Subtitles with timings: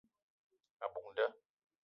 [0.87, 1.27] A buk nda.